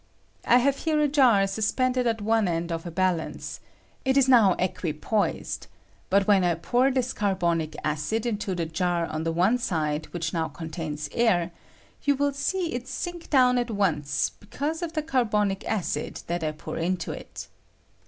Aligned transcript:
I 0.47 0.57
have 0.57 0.77
here 0.77 0.99
a 0.99 1.07
jar 1.07 1.45
sus 1.45 1.71
pended 1.71 2.07
at 2.07 2.23
one 2.23 2.47
end 2.47 2.71
of 2.71 2.87
a 2.87 2.89
balance— 2.89 3.59
it 4.03 4.17
is 4.17 4.27
now 4.27 4.53
equi 4.57 4.93
poised; 4.93 5.67
but 6.09 6.25
when 6.25 6.43
I 6.43 6.55
pour 6.55 6.89
this 6.89 7.13
carbonic 7.13 7.75
acid 7.83 8.25
into 8.25 8.55
the 8.55 8.65
jar 8.65 9.05
on 9.05 9.25
the 9.25 9.31
one 9.31 9.59
side 9.59 10.07
which 10.07 10.33
now 10.33 10.47
contains 10.47 11.07
air, 11.11 11.51
you 12.01 12.15
will 12.15 12.33
See 12.33 12.73
it 12.73 12.87
sink 12.87 13.29
down 13.29 13.59
at 13.59 13.69
once 13.69 14.31
because 14.39 14.81
of 14.81 14.93
the 14.93 15.03
carbonic 15.03 15.63
acid 15.69 16.21
that 16.25 16.43
I 16.43 16.53
pour 16.53 16.77
into 16.77 17.11
it. 17.11 17.47